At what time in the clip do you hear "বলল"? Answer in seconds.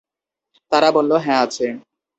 0.91-1.11